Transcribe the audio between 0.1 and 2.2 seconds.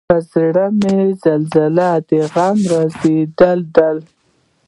زړۀ مې زلزلې د